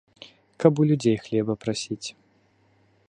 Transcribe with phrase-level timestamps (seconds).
[0.63, 2.07] Каб у людзей хлеба прасіць.